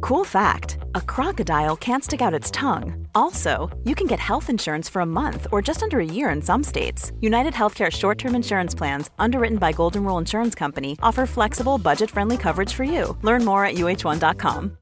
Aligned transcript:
Cool 0.00 0.24
fact 0.24 0.78
a 0.94 1.00
crocodile 1.00 1.76
can't 1.76 2.04
stick 2.04 2.20
out 2.20 2.34
its 2.40 2.50
tongue. 2.50 3.06
Also, 3.14 3.70
you 3.84 3.94
can 3.94 4.06
get 4.06 4.18
health 4.20 4.50
insurance 4.50 4.88
for 4.88 5.02
a 5.02 5.06
month 5.06 5.46
or 5.52 5.62
just 5.62 5.82
under 5.82 5.98
a 6.00 6.04
year 6.04 6.30
in 6.30 6.42
some 6.42 6.64
states. 6.64 7.12
United 7.20 7.54
Healthcare 7.54 7.90
short 7.90 8.18
term 8.18 8.34
insurance 8.34 8.74
plans, 8.78 9.10
underwritten 9.18 9.58
by 9.58 9.72
Golden 9.72 10.04
Rule 10.04 10.18
Insurance 10.18 10.54
Company, 10.58 10.96
offer 11.02 11.26
flexible, 11.26 11.78
budget 11.78 12.10
friendly 12.10 12.36
coverage 12.36 12.74
for 12.74 12.84
you. 12.84 13.16
Learn 13.22 13.44
more 13.44 13.64
at 13.64 13.74
uh1.com. 13.74 14.76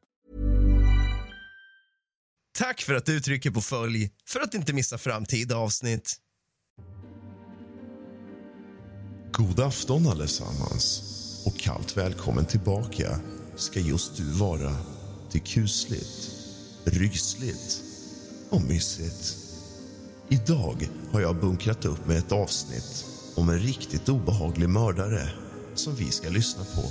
Tack 2.58 2.80
för 2.80 2.94
att 2.94 3.06
du 3.06 3.20
trycker 3.20 3.50
på 3.50 3.60
följ 3.60 4.10
för 4.28 4.40
att 4.40 4.54
inte 4.54 4.72
missa 4.72 4.98
framtida 4.98 5.56
avsnitt. 5.56 6.16
God 9.32 9.60
afton 9.60 10.06
allesammans 10.06 11.02
och 11.46 11.58
kallt 11.58 11.96
välkommen 11.96 12.46
tillbaka 12.46 13.20
ska 13.56 13.80
just 13.80 14.16
du 14.16 14.22
vara 14.22 14.70
lite 15.37 15.48
kusligt, 15.48 16.31
rysligt 16.84 17.83
och 18.51 18.62
mysigt. 18.62 19.37
Idag 20.29 20.89
har 21.12 21.20
jag 21.20 21.41
bunkrat 21.41 21.84
upp 21.84 22.06
med 22.06 22.17
ett 22.17 22.33
avsnitt 22.33 23.05
om 23.34 23.48
en 23.48 23.59
riktigt 23.59 24.09
obehaglig 24.09 24.69
mördare 24.69 25.31
som 25.75 25.95
vi 25.95 26.11
ska 26.11 26.29
lyssna 26.29 26.64
på. 26.64 26.83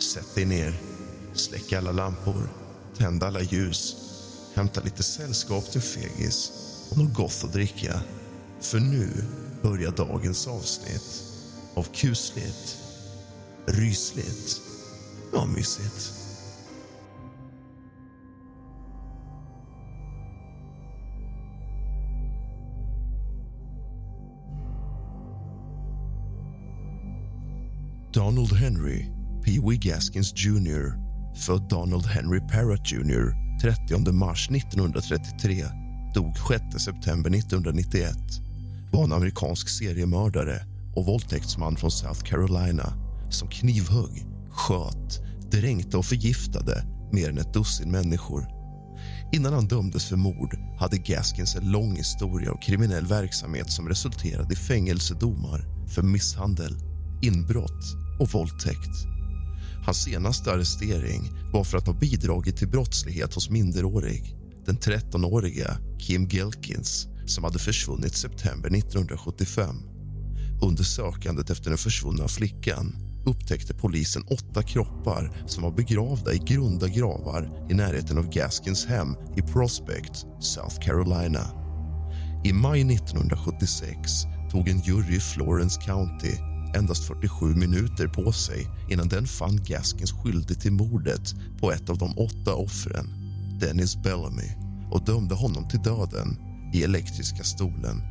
Sätt 0.00 0.34
dig 0.34 0.44
ner, 0.44 0.80
släck 1.34 1.72
alla 1.72 1.92
lampor, 1.92 2.48
tänd 2.96 3.22
alla 3.22 3.40
ljus 3.40 3.96
hämta 4.54 4.80
lite 4.80 5.02
sällskap 5.02 5.70
till 5.70 5.80
fegis 5.80 6.52
och 6.90 6.98
något 6.98 7.14
gott 7.14 7.44
att 7.44 7.52
dricka. 7.52 8.00
För 8.60 8.80
nu 8.80 9.08
börjar 9.62 9.90
dagens 9.90 10.46
avsnitt 10.46 11.22
av 11.74 11.86
kusligt, 11.94 12.76
rysligt 13.66 14.60
och 15.32 15.48
mysigt. 15.48 16.19
Donald 28.20 28.52
Henry, 28.52 29.06
Pee 29.44 29.60
Wee 29.60 29.76
Gaskins 29.76 30.32
Jr 30.36 30.94
född 31.36 31.68
Donald 31.68 32.06
Henry 32.06 32.40
Parrott 32.40 32.92
Jr 32.92 33.34
30 33.60 34.12
mars 34.12 34.50
1933 34.50 35.64
dog 36.14 36.34
6 36.48 36.84
september 36.84 37.30
1991 37.30 38.16
var 38.92 39.04
en 39.04 39.12
amerikansk 39.12 39.68
seriemördare 39.68 40.62
och 40.96 41.06
våldtäktsman 41.06 41.76
från 41.76 41.90
South 41.90 42.20
Carolina 42.20 42.92
som 43.30 43.48
knivhögg, 43.48 44.26
sköt, 44.50 45.20
dränkte 45.50 45.96
och 45.96 46.06
förgiftade 46.06 46.84
mer 47.12 47.28
än 47.28 47.38
ett 47.38 47.54
dussin 47.54 47.90
människor. 47.90 48.46
Innan 49.32 49.52
han 49.52 49.68
dömdes 49.68 50.08
för 50.08 50.16
mord 50.16 50.58
hade 50.78 50.98
Gaskins 50.98 51.56
en 51.56 51.70
lång 51.70 51.96
historia 51.96 52.50
av 52.52 52.60
kriminell 52.62 53.06
verksamhet 53.06 53.70
som 53.70 53.88
resulterade 53.88 54.52
i 54.52 54.56
fängelsedomar 54.56 55.64
för 55.94 56.02
misshandel, 56.02 56.76
inbrott 57.22 57.99
och 58.20 58.32
våldtäkt. 58.32 59.06
Hans 59.86 60.02
senaste 60.02 60.52
arrestering 60.52 61.30
var 61.52 61.64
för 61.64 61.78
att 61.78 61.86
ha 61.86 61.94
bidragit 61.94 62.56
till 62.56 62.68
brottslighet 62.68 63.34
hos 63.34 63.50
minderårig. 63.50 64.36
Den 64.66 64.78
13-åriga 64.78 65.78
Kim 65.98 66.28
Gilkins 66.28 67.06
som 67.26 67.44
hade 67.44 67.58
försvunnit 67.58 68.14
september 68.14 68.76
1975. 68.76 69.76
Under 70.62 70.82
sökandet 70.82 71.50
efter 71.50 71.70
den 71.70 71.78
försvunna 71.78 72.28
flickan 72.28 72.96
upptäckte 73.26 73.74
polisen 73.74 74.22
åtta 74.22 74.62
kroppar 74.62 75.44
som 75.46 75.62
var 75.62 75.70
begravda 75.70 76.32
i 76.32 76.38
grunda 76.38 76.88
gravar 76.88 77.66
i 77.70 77.74
närheten 77.74 78.18
av 78.18 78.30
Gaskins 78.30 78.86
hem 78.86 79.16
i 79.36 79.42
Prospect, 79.42 80.26
South 80.40 80.80
Carolina. 80.80 81.46
I 82.44 82.52
maj 82.52 82.94
1976 82.94 84.10
tog 84.50 84.68
en 84.68 84.80
jury 84.80 85.16
i 85.16 85.20
Florence 85.20 85.80
County 85.80 86.49
endast 86.74 87.04
47 87.04 87.46
minuter 87.46 88.08
på 88.08 88.32
sig 88.32 88.66
innan 88.90 89.08
den 89.08 89.26
fann 89.26 89.60
Gaskins 89.64 90.12
skyldig 90.12 90.60
till 90.60 90.72
mordet 90.72 91.34
på 91.60 91.72
ett 91.72 91.90
av 91.90 91.98
de 91.98 92.18
åtta 92.18 92.54
offren, 92.54 93.06
Dennis 93.60 94.02
Bellamy 94.02 94.50
och 94.90 95.04
dömde 95.04 95.34
honom 95.34 95.68
till 95.68 95.82
döden 95.82 96.38
i 96.74 96.82
elektriska 96.82 97.44
stolen. 97.44 98.02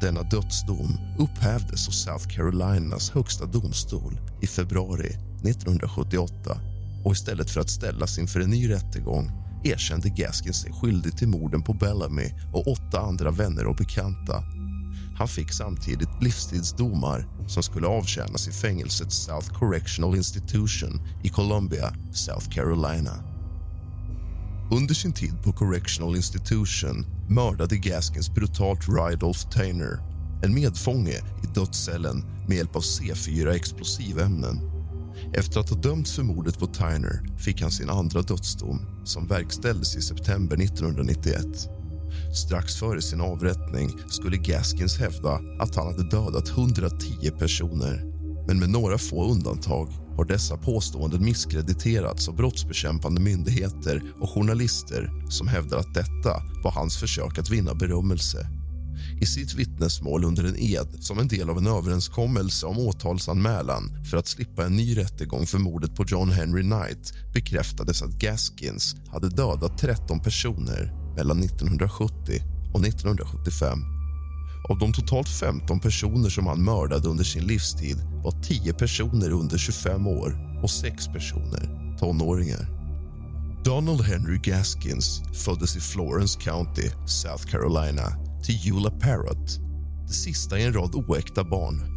Denna 0.00 0.22
dödsdom 0.22 0.98
upphävdes 1.18 1.88
av 1.88 1.92
South 1.92 2.28
Carolinas 2.28 3.10
högsta 3.10 3.46
domstol 3.46 4.18
i 4.42 4.46
februari 4.46 5.10
1978 5.44 6.60
och 7.04 7.12
istället 7.12 7.50
för 7.50 7.60
att 7.60 7.70
ställas 7.70 8.18
inför 8.18 8.40
en 8.40 8.50
ny 8.50 8.70
rättegång 8.70 9.30
erkände 9.64 10.08
Gaskins 10.08 10.56
sig 10.56 10.72
skyldig 10.72 11.16
till 11.16 11.28
morden 11.28 11.62
på 11.62 11.72
Bellamy 11.72 12.30
och 12.52 12.68
åtta 12.68 13.00
andra 13.00 13.30
vänner 13.30 13.66
och 13.66 13.76
bekanta 13.76 14.42
han 15.18 15.28
fick 15.28 15.52
samtidigt 15.52 16.22
livstidsdomar 16.22 17.28
som 17.48 17.62
skulle 17.62 17.86
avtjänas 17.86 18.48
i 18.48 18.52
fängelset 18.52 19.12
South 19.12 19.58
Correctional 19.58 20.16
Institution 20.16 21.00
i 21.22 21.28
Columbia, 21.28 21.94
South 22.12 22.48
Carolina. 22.48 23.24
Under 24.70 24.94
sin 24.94 25.12
tid 25.12 25.42
på 25.44 25.52
Correctional 25.52 26.16
Institution 26.16 27.06
mördade 27.28 27.76
Gaskins 27.76 28.34
brutalt 28.34 28.88
Rydolph 28.88 29.48
Tainer 29.50 30.16
en 30.42 30.54
medfånge 30.54 31.16
i 31.44 31.46
dödscellen 31.54 32.24
med 32.48 32.56
hjälp 32.56 32.76
av 32.76 32.82
C4 32.82 33.48
explosivämnen. 33.50 34.60
Efter 35.34 35.60
att 35.60 35.70
ha 35.70 35.76
dömts 35.76 36.12
för 36.12 36.22
mordet 36.22 36.58
på 36.58 36.66
Tyner 36.66 37.38
fick 37.38 37.62
han 37.62 37.70
sin 37.70 37.90
andra 37.90 38.22
dödsdom 38.22 38.80
som 39.04 39.26
verkställdes 39.26 39.96
i 39.96 40.02
september 40.02 40.62
1991. 40.62 41.75
Strax 42.34 42.76
före 42.76 43.02
sin 43.02 43.20
avrättning 43.20 43.90
skulle 44.08 44.36
Gaskins 44.36 44.98
hävda 44.98 45.40
att 45.60 45.74
han 45.74 45.86
hade 45.86 46.10
dödat 46.10 46.48
110 46.48 47.30
personer. 47.38 48.04
Men 48.46 48.58
med 48.58 48.70
några 48.70 48.98
få 48.98 49.30
undantag 49.32 49.88
har 50.16 50.24
dessa 50.24 50.56
påståenden 50.56 51.24
misskrediterats 51.24 52.28
av 52.28 52.36
brottsbekämpande 52.36 53.20
myndigheter 53.20 54.02
och 54.20 54.30
journalister 54.30 55.10
som 55.28 55.48
hävdar 55.48 55.78
att 55.78 55.94
detta 55.94 56.42
var 56.64 56.70
hans 56.70 56.96
försök 56.96 57.38
att 57.38 57.50
vinna 57.50 57.74
berömmelse. 57.74 58.46
I 59.20 59.26
sitt 59.26 59.54
vittnesmål 59.54 60.24
under 60.24 60.44
en 60.44 60.56
ed 60.58 60.88
som 61.00 61.18
en 61.18 61.28
del 61.28 61.50
av 61.50 61.58
en 61.58 61.66
överenskommelse 61.66 62.66
om 62.66 62.78
åtalsanmälan 62.78 64.04
för 64.10 64.16
att 64.16 64.26
slippa 64.26 64.64
en 64.64 64.76
ny 64.76 64.96
rättegång 64.96 65.46
för 65.46 65.58
mordet 65.58 65.94
på 65.94 66.04
John 66.08 66.30
Henry 66.30 66.62
Knight 66.62 67.12
bekräftades 67.34 68.02
att 68.02 68.18
Gaskins 68.18 68.96
hade 69.08 69.28
dödat 69.28 69.78
13 69.78 70.20
personer 70.20 71.05
mellan 71.16 71.42
1970 71.42 72.14
och 72.74 72.86
1975. 72.86 73.78
Av 74.68 74.78
de 74.78 74.92
totalt 74.92 75.28
15 75.28 75.80
personer 75.80 76.28
som 76.28 76.46
han 76.46 76.64
mördade 76.64 77.08
under 77.08 77.24
sin 77.24 77.46
livstid 77.46 77.96
var 78.24 78.42
10 78.42 78.72
personer 78.72 79.30
under 79.30 79.58
25 79.58 80.06
år 80.06 80.60
och 80.62 80.70
6 80.70 81.06
personer 81.06 81.96
tonåringar. 81.98 82.66
Donald 83.64 84.00
Henry 84.00 84.38
Gaskins 84.38 85.22
föddes 85.44 85.76
i 85.76 85.80
Florence 85.80 86.40
County, 86.40 86.90
South 87.06 87.46
Carolina 87.46 88.12
till 88.44 88.72
Eula 88.72 88.90
Parrott, 88.90 89.60
det 90.06 90.12
sista 90.12 90.58
i 90.58 90.64
en 90.64 90.72
rad 90.72 90.94
oäkta 90.94 91.44
barn. 91.44 91.96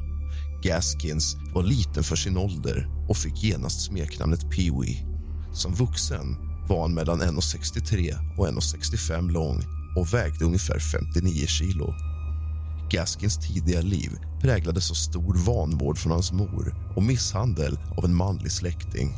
Gaskins 0.64 1.36
var 1.54 1.64
liten 1.64 2.04
för 2.04 2.16
sin 2.16 2.38
ålder 2.38 2.88
och 3.10 3.18
fick 3.18 3.44
genast 3.44 3.82
smeknamnet 3.82 4.44
Pee-Wee. 4.44 5.06
Som 5.54 5.74
vuxen 5.74 6.49
var 6.70 6.82
han 6.82 6.94
mellan 6.94 7.22
1,63 7.22 8.16
och 8.38 8.48
1,65 8.48 9.32
lång 9.32 9.64
och 9.96 10.14
vägde 10.14 10.46
ungefär 10.46 10.80
59 10.80 11.46
kilo. 11.48 11.94
Gaskins 12.92 13.38
tidiga 13.38 13.82
liv 13.82 14.12
präglades 14.42 14.92
av 14.92 14.96
stor 14.96 15.34
vanvård 15.46 15.98
från 15.98 16.12
hans 16.12 16.32
mor 16.32 16.76
och 16.96 17.04
misshandel 17.04 17.80
av 17.98 18.06
en 18.06 18.16
manlig 18.16 18.52
släkting. 18.52 19.16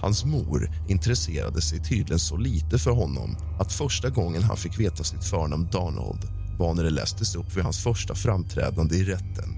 Hans 0.00 0.24
mor 0.24 0.70
intresserade 0.88 1.60
sig 1.60 1.82
tydligen 1.82 2.18
så 2.18 2.36
lite 2.36 2.78
för 2.78 2.90
honom 2.90 3.36
att 3.60 3.72
första 3.72 4.10
gången 4.10 4.42
han 4.42 4.56
fick 4.56 4.80
veta 4.80 5.04
sitt 5.04 5.24
förnamn 5.24 5.68
Donald 5.72 6.28
var 6.58 6.74
när 6.74 6.84
det 6.84 6.90
lästes 6.90 7.34
upp 7.34 7.56
vid 7.56 7.64
hans 7.64 7.82
första 7.82 8.14
framträdande 8.14 8.96
i 8.96 9.04
rätten. 9.04 9.56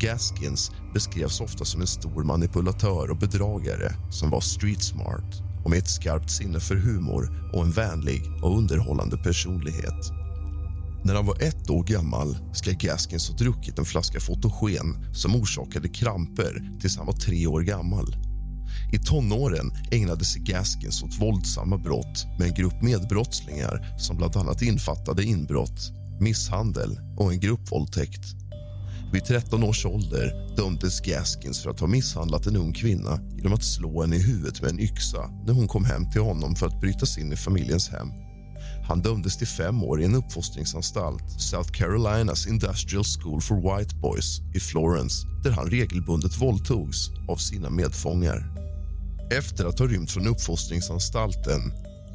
Gaskins 0.00 0.70
beskrevs 0.94 1.40
ofta 1.40 1.64
som 1.64 1.80
en 1.80 1.86
stor 1.86 2.24
manipulatör 2.24 3.10
och 3.10 3.18
bedragare 3.18 3.92
som 4.10 4.30
var 4.30 4.40
street 4.40 4.82
smart 4.82 5.45
och 5.66 5.70
med 5.70 5.78
ett 5.78 5.90
skarpt 5.90 6.30
sinne 6.30 6.60
för 6.60 6.76
humor 6.76 7.50
och 7.52 7.62
en 7.62 7.70
vänlig 7.70 8.22
och 8.42 8.58
underhållande 8.58 9.16
personlighet. 9.16 10.12
När 11.04 11.14
han 11.14 11.26
var 11.26 11.42
ett 11.42 11.70
år 11.70 11.84
gammal 11.84 12.38
ska 12.52 12.70
Gaskins 12.70 13.28
ha 13.28 13.36
druckit 13.36 13.78
en 13.78 13.84
flaska 13.84 14.20
fotogen 14.20 15.14
som 15.14 15.36
orsakade 15.36 15.88
kramper 15.88 16.78
tills 16.80 16.96
han 16.96 17.06
var 17.06 17.12
tre 17.12 17.46
år 17.46 17.60
gammal. 17.60 18.16
I 18.92 18.98
tonåren 18.98 19.72
ägnade 19.90 20.24
sig 20.24 20.42
Gaskins 20.42 21.02
åt 21.02 21.20
våldsamma 21.20 21.78
brott 21.78 22.26
med 22.38 22.48
en 22.48 22.54
grupp 22.54 22.82
medbrottslingar 22.82 23.98
som 23.98 24.16
bland 24.16 24.36
annat 24.36 24.62
infattade 24.62 25.24
inbrott, 25.24 25.92
misshandel 26.20 26.98
och 27.16 27.32
en 27.32 27.40
gruppvåldtäkt. 27.40 28.45
Vid 29.12 29.24
13 29.24 29.62
års 29.62 29.86
ålder 29.86 30.54
dömdes 30.56 31.00
Gaskins 31.00 31.62
för 31.62 31.70
att 31.70 31.80
ha 31.80 31.86
misshandlat 31.86 32.46
en 32.46 32.56
ung 32.56 32.72
kvinna 32.72 33.20
genom 33.36 33.52
att 33.52 33.64
slå 33.64 34.00
henne 34.02 34.16
i 34.16 34.22
huvudet 34.22 34.62
med 34.62 34.70
en 34.70 34.80
yxa 34.80 35.30
när 35.46 35.52
hon 35.52 35.68
kom 35.68 35.84
hem 35.84 36.10
till 36.10 36.20
honom 36.20 36.56
för 36.56 36.66
att 36.66 36.80
bryta 36.80 37.06
sig 37.06 37.22
in 37.22 37.32
i 37.32 37.36
familjens 37.36 37.88
hem. 37.88 38.08
Han 38.88 39.02
dömdes 39.02 39.36
till 39.36 39.46
fem 39.46 39.82
år 39.82 40.00
i 40.00 40.04
en 40.04 40.14
uppfostringsanstalt, 40.14 41.40
South 41.40 41.70
Carolinas 41.70 42.46
Industrial 42.46 43.04
School 43.04 43.40
for 43.40 43.78
White 43.78 43.96
Boys 43.96 44.40
i 44.54 44.60
Florence 44.60 45.26
där 45.44 45.50
han 45.50 45.70
regelbundet 45.70 46.40
våldtogs 46.40 47.10
av 47.28 47.36
sina 47.36 47.70
medfångar. 47.70 48.52
Efter 49.30 49.64
att 49.64 49.78
ha 49.78 49.86
rymt 49.86 50.10
från 50.10 50.26
uppfostringsanstalten, 50.26 51.60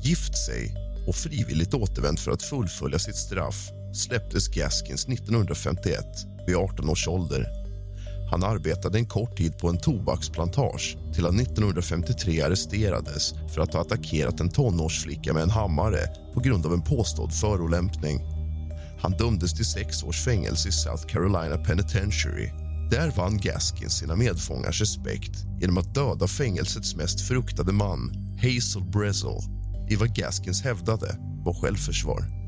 gift 0.03 0.37
sig 0.45 0.75
och 1.07 1.15
frivilligt 1.15 1.73
återvänt 1.73 2.19
för 2.19 2.31
att 2.31 2.43
fullfölja 2.43 2.99
sitt 2.99 3.15
straff 3.15 3.69
släpptes 3.93 4.47
Gaskins 4.47 5.07
1951 5.07 6.05
vid 6.47 6.55
18 6.55 6.89
års 6.89 7.07
ålder. 7.07 7.47
Han 8.31 8.43
arbetade 8.43 8.97
en 8.97 9.05
kort 9.05 9.37
tid 9.37 9.57
på 9.57 9.69
en 9.69 9.77
tobaksplantage 9.77 10.97
till 11.13 11.25
han 11.25 11.39
1953 11.39 12.41
arresterades 12.41 13.33
för 13.53 13.61
att 13.61 13.73
ha 13.73 13.81
attackerat 13.81 14.39
en 14.39 14.49
tonårsflicka 14.49 15.33
med 15.33 15.43
en 15.43 15.49
hammare 15.49 15.99
på 16.33 16.39
grund 16.39 16.65
av 16.65 16.73
en 16.73 16.81
påstådd 16.81 17.33
förolämpning. 17.33 18.21
Han 19.01 19.11
dömdes 19.11 19.55
till 19.55 19.65
sex 19.65 20.03
års 20.03 20.25
fängelse 20.25 20.69
i 20.69 20.71
South 20.71 21.05
Carolina 21.07 21.57
Penitentiary. 21.57 22.49
Där 22.91 23.11
vann 23.17 23.37
Gaskins 23.37 23.97
sina 23.97 24.15
medfångars 24.15 24.81
respekt 24.81 25.45
genom 25.61 25.77
att 25.77 25.95
döda 25.95 26.27
fängelsets 26.27 26.95
mest 26.95 27.27
fruktade 27.27 27.71
man, 27.71 28.11
Hazel 28.35 28.83
Brezel 28.91 29.39
i 29.89 29.95
vad 29.95 30.15
Gaskins 30.15 30.61
hävdade 30.61 31.15
var 31.45 31.53
självförsvar. 31.53 32.40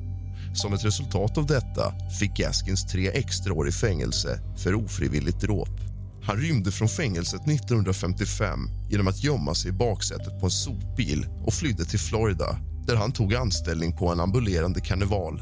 Som 0.53 0.73
ett 0.73 0.85
resultat 0.85 1.37
av 1.37 1.45
detta 1.45 1.93
fick 2.19 2.37
Gaskins 2.37 2.85
tre 2.85 3.07
extra 3.07 3.53
år 3.53 3.67
i 3.67 3.71
fängelse 3.71 4.39
för 4.57 4.75
ofrivilligt 4.75 5.41
dråp. 5.41 5.79
Han 6.23 6.37
rymde 6.37 6.71
från 6.71 6.89
fängelset 6.89 7.41
1955 7.41 8.59
genom 8.89 9.07
att 9.07 9.23
gömma 9.23 9.55
sig 9.55 9.69
i 9.69 9.73
baksätet 9.73 10.39
på 10.39 10.45
en 10.45 10.51
sopbil 10.51 11.25
och 11.45 11.53
flydde 11.53 11.85
till 11.85 11.99
Florida 11.99 12.57
där 12.87 12.95
han 12.95 13.11
tog 13.11 13.35
anställning 13.35 13.97
på 13.97 14.09
en 14.09 14.19
ambulerande 14.19 14.81
karneval. 14.81 15.41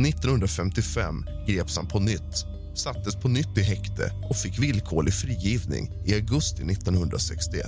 1955 0.00 1.26
greps 1.46 1.76
han 1.76 1.88
på 1.88 2.00
nytt, 2.00 2.46
sattes 2.74 3.16
på 3.16 3.28
nytt 3.28 3.58
i 3.58 3.62
häkte 3.62 4.12
och 4.30 4.36
fick 4.36 4.58
villkorlig 4.58 5.14
frigivning 5.14 5.90
i 6.06 6.14
augusti 6.14 6.62
1961. 6.62 7.66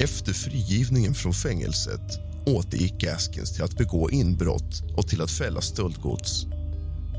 Efter 0.00 0.32
frigivningen 0.32 1.14
från 1.14 1.32
fängelset 1.32 2.25
återgick 2.46 3.00
Gaskins 3.00 3.54
till 3.54 3.64
att 3.64 3.76
begå 3.76 4.10
inbrott 4.10 4.82
och 4.96 5.08
till 5.08 5.22
att 5.22 5.30
fälla 5.30 5.60
stöldgods. 5.60 6.46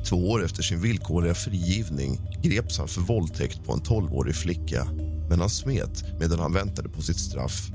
Två 0.09 0.29
år 0.29 0.45
efter 0.45 0.63
sin 0.63 0.81
villkorliga 0.81 1.33
frigivning 1.33 2.19
greps 2.44 2.77
han 2.77 2.88
för 2.88 3.01
våldtäkt 3.01 3.65
på 3.65 3.74
en 3.74 3.81
12-årig 3.81 4.35
flicka 4.35 4.88
men 5.29 5.39
han 5.39 5.50
smet 5.50 6.19
medan 6.19 6.39
han 6.39 6.53
väntade 6.53 6.89
på 6.89 7.01
sitt 7.01 7.19
straff. 7.19 7.69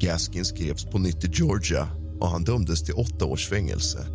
Gaskins 0.00 0.52
greps 0.52 0.84
på 0.84 0.98
nytt 0.98 1.24
i 1.24 1.30
Georgia 1.32 1.88
och 2.20 2.28
han 2.28 2.44
dömdes 2.44 2.84
till 2.84 2.94
åtta 2.94 3.24
års 3.24 3.48
fängelse. 3.48 4.06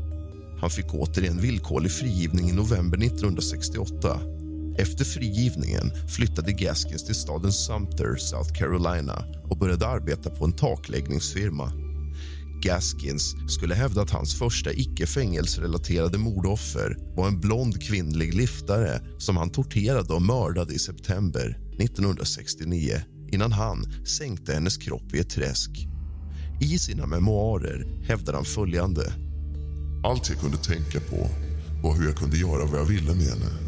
Han 0.62 0.70
fick 0.70 0.94
återigen 0.94 1.42
villkorlig 1.42 1.92
frigivning 1.92 2.50
i 2.50 2.54
november 2.54 2.98
1968. 2.98 4.20
Efter 4.78 5.06
frigivningen 5.06 5.92
flyttade 6.08 6.52
Gaskins 6.52 7.06
till 7.06 7.16
staden 7.16 7.52
Sumter, 7.52 8.16
South 8.16 8.54
Carolina 8.54 9.26
och 9.50 9.58
började 9.58 9.88
arbeta 9.88 10.30
på 10.30 10.46
en 10.46 10.54
takläggningsfirma. 10.54 11.87
Gaskins 12.62 13.36
skulle 13.48 13.76
hävda 13.76 14.02
att 14.02 14.10
hans 14.10 14.40
första 14.40 14.74
icke-fängelserelaterade 14.74 16.18
mordoffer 16.18 16.98
var 17.16 17.28
en 17.28 17.40
blond 17.40 17.82
kvinnlig 17.82 18.34
liftare 18.34 19.02
som 19.18 19.38
han 19.38 19.50
torterade 19.50 20.14
och 20.14 20.22
mördade 20.22 20.74
i 20.74 20.80
september 20.80 21.60
1969 21.80 23.02
innan 23.32 23.52
han 23.52 24.06
sänkte 24.06 24.54
hennes 24.54 24.78
kropp 24.78 25.14
i 25.14 25.20
ett 25.20 25.30
träsk. 25.30 25.88
I 26.62 26.80
sina 26.80 27.06
memoarer 27.06 28.04
hävdar 28.04 28.34
han 28.34 28.46
följande. 28.46 29.14
Allt 30.04 30.30
jag 30.30 30.40
kunde 30.40 30.58
tänka 30.58 31.00
på 31.00 31.30
var 31.84 31.96
hur 31.96 32.06
jag 32.06 32.18
kunde 32.18 32.38
göra 32.38 32.66
vad 32.66 32.80
jag 32.80 32.86
ville 32.86 33.16
med 33.16 33.24
henne. 33.24 33.67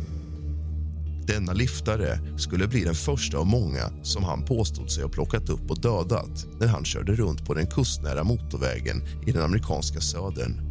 Denna 1.30 1.54
liftare 1.54 2.20
skulle 2.38 2.68
bli 2.68 2.84
den 2.84 2.96
första 2.96 3.38
av 3.38 3.48
många 3.48 3.92
som 4.04 4.24
han 4.24 4.46
påstod 4.46 4.92
sig 4.92 5.04
ha 5.04 5.10
plockat 5.10 5.50
upp 5.50 5.72
och 5.72 5.82
dödat 5.82 6.46
när 6.60 6.68
han 6.68 6.86
körde 6.86 7.16
runt 7.16 7.46
på 7.46 7.54
den 7.54 7.68
kustnära 7.68 8.24
motorvägen 8.24 9.04
i 9.28 9.32
den 9.32 9.44
amerikanska 9.44 10.02
södern. 10.02 10.62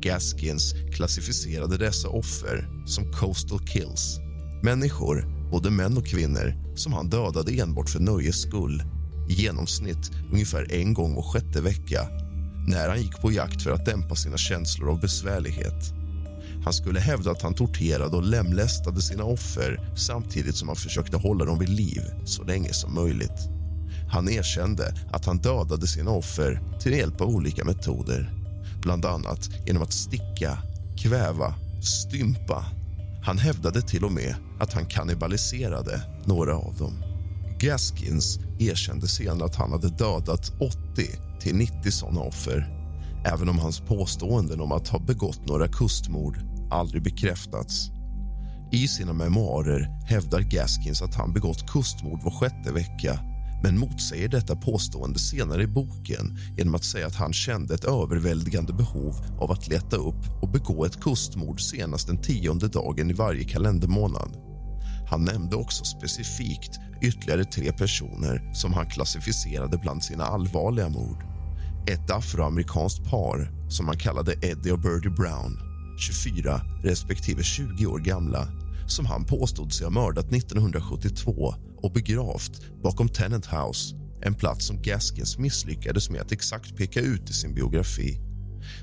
Gaskins 0.00 0.74
klassificerade 0.94 1.76
dessa 1.76 2.08
offer 2.08 2.68
som 2.86 3.12
coastal 3.12 3.66
kills. 3.66 4.18
Människor, 4.62 5.26
både 5.50 5.70
män 5.70 5.96
och 5.96 6.06
kvinnor, 6.06 6.54
som 6.76 6.92
han 6.92 7.10
dödade 7.10 7.52
enbart 7.52 7.90
för 7.90 8.00
nöjes 8.00 8.42
skull. 8.42 8.82
I 9.28 9.32
genomsnitt 9.32 10.10
ungefär 10.32 10.72
en 10.72 10.94
gång 10.94 11.14
var 11.14 11.22
sjätte 11.22 11.60
vecka 11.60 12.08
när 12.68 12.88
han 12.88 13.02
gick 13.02 13.20
på 13.20 13.32
jakt 13.32 13.62
för 13.62 13.70
att 13.70 13.86
dämpa 13.86 14.14
sina 14.14 14.36
känslor 14.36 14.90
av 14.90 15.00
besvärlighet. 15.00 15.95
Han 16.66 16.74
skulle 16.74 17.00
hävda 17.00 17.30
att 17.30 17.42
han 17.42 17.54
torterade 17.54 18.16
och 18.16 18.22
lemlästade 18.22 19.02
sina 19.02 19.24
offer 19.24 19.94
samtidigt 19.96 20.56
som 20.56 20.68
han 20.68 20.76
försökte 20.76 21.16
hålla 21.16 21.44
dem 21.44 21.58
vid 21.58 21.68
liv 21.68 22.02
så 22.24 22.44
länge 22.44 22.72
som 22.72 22.94
möjligt. 22.94 23.48
Han 24.08 24.28
erkände 24.28 24.94
att 25.12 25.24
han 25.24 25.38
dödade 25.38 25.86
sina 25.86 26.10
offer 26.10 26.60
till 26.80 26.92
hjälp 26.92 27.20
av 27.20 27.28
olika 27.28 27.64
metoder. 27.64 28.32
Bland 28.82 29.04
annat 29.04 29.50
genom 29.66 29.82
att 29.82 29.92
sticka, 29.92 30.58
kväva, 30.98 31.54
stympa. 31.82 32.64
Han 33.22 33.38
hävdade 33.38 33.82
till 33.82 34.04
och 34.04 34.12
med 34.12 34.34
att 34.60 34.72
han 34.72 34.86
kannibaliserade 34.86 36.02
några 36.24 36.56
av 36.56 36.74
dem. 36.78 37.04
Gaskins 37.60 38.38
erkände 38.58 39.08
senare 39.08 39.44
att 39.44 39.56
han 39.56 39.72
hade 39.72 39.88
dödat 39.88 40.52
80 40.60 40.76
till 41.40 41.56
90 41.56 41.90
såna 41.90 42.20
offer 42.20 42.76
även 43.26 43.48
om 43.48 43.58
hans 43.58 43.80
påståenden 43.80 44.60
om 44.60 44.72
att 44.72 44.88
ha 44.88 44.98
begått 44.98 45.46
några 45.46 45.68
kustmord 45.68 46.38
aldrig 46.70 47.02
bekräftats. 47.02 47.90
I 48.72 48.88
sina 48.88 49.12
memoarer 49.12 49.88
hävdar 50.06 50.40
Gaskins 50.40 51.02
att 51.02 51.14
han 51.14 51.32
begått 51.32 51.70
kustmord 51.70 52.22
var 52.22 52.30
sjätte 52.30 52.72
vecka 52.72 53.20
men 53.62 53.78
motsäger 53.78 54.28
detta 54.28 54.56
påstående 54.56 55.18
senare 55.18 55.62
i 55.62 55.66
boken 55.66 56.38
genom 56.56 56.74
att 56.74 56.84
säga 56.84 57.06
att 57.06 57.14
han 57.14 57.32
kände 57.32 57.74
ett 57.74 57.84
överväldigande 57.84 58.72
behov 58.72 59.14
av 59.40 59.50
att 59.50 59.68
leta 59.68 59.96
upp 59.96 60.42
och 60.42 60.48
begå 60.48 60.84
ett 60.84 61.00
kustmord 61.00 61.60
senast 61.60 62.06
den 62.06 62.22
tionde 62.22 62.68
dagen 62.68 63.10
i 63.10 63.12
varje 63.12 63.44
kalendermånad. 63.44 64.36
Han 65.10 65.24
nämnde 65.24 65.56
också 65.56 65.84
specifikt 65.84 66.80
ytterligare 67.02 67.44
tre 67.44 67.72
personer 67.72 68.54
som 68.54 68.72
han 68.72 68.86
klassificerade 68.86 69.78
bland 69.78 70.04
sina 70.04 70.24
allvarliga 70.24 70.88
mord. 70.88 71.24
Ett 71.88 72.10
afroamerikanskt 72.10 73.10
par 73.10 73.50
som 73.68 73.86
han 73.86 73.98
kallade 73.98 74.32
Eddie 74.32 74.72
och 74.72 74.80
Birdie 74.80 75.10
Brown 75.10 75.65
24 75.98 76.60
respektive 76.82 77.42
20 77.42 77.86
år 77.86 77.98
gamla 77.98 78.48
som 78.86 79.06
han 79.06 79.24
påstod 79.24 79.72
sig 79.72 79.86
ha 79.86 79.90
mördat 79.90 80.32
1972 80.32 81.54
och 81.76 81.92
begravt 81.92 82.82
bakom 82.82 83.08
Tenant 83.08 83.46
House, 83.46 83.96
en 84.22 84.34
plats 84.34 84.66
som 84.66 84.82
Gaskins 84.82 85.38
misslyckades 85.38 86.10
med 86.10 86.20
att 86.20 86.32
exakt 86.32 86.76
peka 86.76 87.00
ut 87.00 87.30
i 87.30 87.32
sin 87.32 87.54
biografi. 87.54 88.20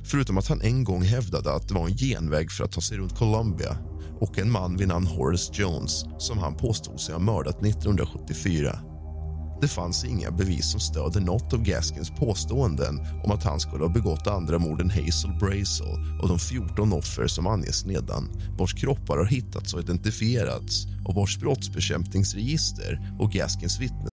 Förutom 0.04 0.38
att 0.38 0.48
han 0.48 0.62
en 0.62 0.84
gång 0.84 1.02
hävdade 1.02 1.54
att 1.54 1.68
det 1.68 1.74
var 1.74 1.88
en 1.88 1.98
genväg 1.98 2.52
för 2.52 2.64
att 2.64 2.72
ta 2.72 2.82
sig 2.82 2.98
runt 2.98 3.18
Colombia 3.18 3.78
och 4.20 4.40
en 4.40 4.52
man 4.52 4.78
vid 4.78 4.88
namn 4.88 5.08
Horace 5.08 5.54
Jones 5.54 6.06
som 6.20 6.38
han 6.38 6.56
påstod 6.56 7.00
sig 7.00 7.14
ha 7.14 7.22
mördat 7.22 7.66
1974. 7.66 8.93
Det 9.64 9.68
fanns 9.68 10.06
inga 10.06 10.32
bevis 10.32 10.72
som 10.72 10.80
stöder 10.80 11.22
något 11.22 11.54
av 11.54 11.64
Gaskins 11.64 12.10
påståenden 12.10 13.00
om 13.24 13.32
att 13.32 13.44
han 13.44 13.60
skulle 13.60 13.84
ha 13.84 13.94
begått 13.94 14.28
andra 14.28 14.60
mord 14.60 14.82
än 14.82 14.90
Hazel 14.90 15.38
Brazel 15.40 16.20
och 16.22 16.30
de 16.30 16.40
14 16.40 16.94
offer 16.94 17.28
som 17.28 17.48
anges 17.48 17.86
nedan 17.86 18.30
vars 18.58 18.74
kroppar 18.74 19.18
har 19.18 19.26
hittats 19.26 19.74
och 19.74 19.80
identifierats 19.80 20.86
och 21.06 21.16
vars 21.16 21.38
brottsbekämpningsregister 21.38 23.16
och 23.20 23.32
Gaskins 23.32 23.80
vittnen 23.80 24.13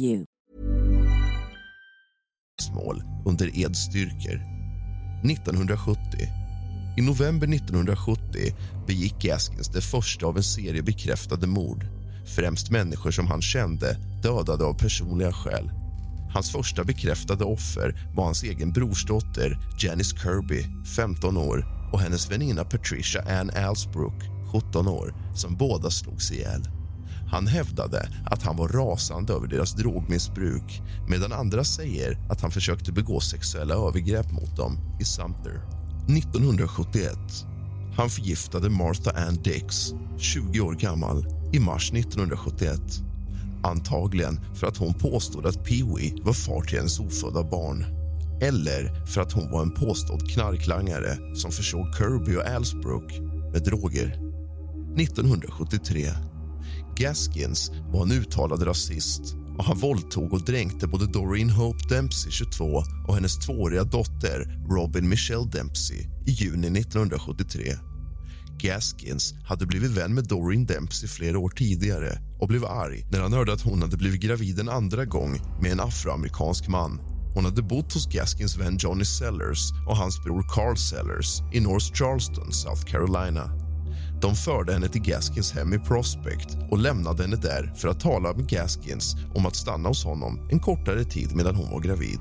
you. 0.00 0.24
mål 2.74 3.02
under 3.24 3.58
edstyrkor. 3.58 4.40
1970. 5.24 6.00
I 6.98 7.02
november 7.02 7.54
1970 7.54 8.54
begick 8.86 9.22
Gaskins 9.22 9.68
det 9.68 9.80
första 9.80 10.26
av 10.26 10.36
en 10.36 10.42
serie 10.42 10.82
bekräftade 10.82 11.46
mord. 11.46 11.84
Främst 12.36 12.70
människor 12.70 13.10
som 13.10 13.26
han 13.26 13.42
kände 13.42 13.96
dödade 14.22 14.64
av 14.64 14.74
personliga 14.74 15.32
skäl. 15.32 15.70
Hans 16.34 16.52
första 16.52 16.84
bekräftade 16.84 17.44
offer 17.44 18.10
var 18.14 18.24
hans 18.24 18.42
egen 18.42 18.72
brorsdotter 18.72 19.58
Janice 19.78 20.16
Kirby, 20.16 20.64
15 20.96 21.36
år 21.36 21.64
och 21.92 22.00
hennes 22.00 22.30
väninna 22.30 22.64
Patricia 22.64 23.40
Ann 23.40 23.50
Alsbrook, 23.50 24.22
17 24.52 24.88
år, 24.88 25.14
som 25.34 25.56
båda 25.56 25.90
slogs 25.90 26.32
ihjäl. 26.32 26.79
Han 27.30 27.46
hävdade 27.46 28.08
att 28.26 28.42
han 28.42 28.56
var 28.56 28.68
rasande 28.68 29.32
över 29.32 29.46
deras 29.46 29.74
drogmissbruk 29.74 30.82
medan 31.08 31.32
andra 31.32 31.64
säger 31.64 32.18
att 32.30 32.40
han 32.40 32.50
försökte 32.50 32.92
begå 32.92 33.20
sexuella 33.20 33.74
övergrepp 33.74 34.32
mot 34.32 34.56
dem 34.56 34.78
i 35.00 35.04
Sumter. 35.04 35.60
1971. 36.08 37.18
Han 37.96 38.10
förgiftade 38.10 38.70
Martha 38.70 39.10
Ann 39.10 39.42
Dix, 39.42 39.94
20 40.18 40.60
år 40.60 40.72
gammal, 40.72 41.26
i 41.52 41.60
mars 41.60 41.92
1971. 41.92 42.80
Antagligen 43.62 44.40
för 44.54 44.66
att 44.66 44.76
hon 44.76 44.94
påstod 44.94 45.46
att 45.46 45.66
Pee-Wee 45.66 46.24
var 46.24 46.32
far 46.32 46.62
till 46.62 46.78
hennes 46.78 47.00
ofödda 47.00 47.42
barn 47.42 47.84
eller 48.40 49.06
för 49.06 49.20
att 49.20 49.32
hon 49.32 49.50
var 49.50 49.62
en 49.62 49.70
påstådd 49.70 50.30
knarklangare 50.30 51.36
som 51.36 51.50
försåg 51.50 51.86
Kirby 51.98 52.36
och 52.36 52.46
Alsbrook 52.46 53.18
med 53.52 53.62
droger. 53.62 54.06
1973 54.98 56.06
Gaskins 56.96 57.70
var 57.92 58.02
en 58.02 58.12
uttalad 58.12 58.66
rasist 58.66 59.36
och 59.58 59.64
han 59.64 59.78
våldtog 59.78 60.32
och 60.32 60.44
dränkte 60.44 60.86
både 60.86 61.06
Doreen 61.06 61.50
Hope 61.50 61.94
Dempsey, 61.94 62.32
22 62.32 62.82
och 63.08 63.14
hennes 63.14 63.38
tvååriga 63.38 63.84
dotter 63.84 64.58
Robin 64.70 65.08
Michelle 65.08 65.48
Dempsey 65.52 66.06
i 66.26 66.30
juni 66.30 66.80
1973. 66.80 67.76
Gaskins 68.58 69.34
hade 69.44 69.66
blivit 69.66 69.90
vän 69.90 70.14
med 70.14 70.24
Doreen 70.24 70.66
Dempsey 70.66 71.08
flera 71.08 71.38
år 71.38 71.48
tidigare 71.48 72.18
och 72.38 72.48
blev 72.48 72.64
arg 72.64 73.06
när 73.12 73.20
han 73.20 73.32
hörde 73.32 73.52
att 73.52 73.62
hon 73.62 73.82
hade 73.82 73.96
blivit 73.96 74.20
gravid 74.20 74.60
en 74.60 74.68
andra 74.68 75.04
gång 75.04 75.40
med 75.62 75.72
en 75.72 75.80
afroamerikansk 75.80 76.68
man. 76.68 77.00
Hon 77.34 77.44
hade 77.44 77.62
bott 77.62 77.92
hos 77.92 78.06
Gaskins 78.06 78.56
vän 78.56 78.76
Johnny 78.80 79.04
Sellers 79.04 79.60
och 79.88 79.96
hans 79.96 80.24
bror 80.24 80.44
Carl 80.48 80.76
Sellers 80.76 81.40
i 81.52 81.60
North 81.60 81.92
Charleston, 81.94 82.52
South 82.52 82.84
Carolina. 82.84 83.69
De 84.20 84.34
förde 84.34 84.72
henne 84.72 84.88
till 84.88 85.02
Gaskins 85.02 85.52
hem 85.52 85.74
i 85.74 85.78
Prospect 85.78 86.56
och 86.70 86.78
lämnade 86.78 87.22
henne 87.22 87.36
där 87.36 87.72
för 87.76 87.88
att 87.88 88.00
tala 88.00 88.32
med 88.32 88.48
Gaskins 88.48 89.16
om 89.34 89.46
att 89.46 89.56
stanna 89.56 89.88
hos 89.88 90.04
honom 90.04 90.48
en 90.50 90.58
kortare 90.58 91.04
tid 91.04 91.36
medan 91.36 91.54
hon 91.54 91.70
var 91.70 91.80
gravid. 91.80 92.20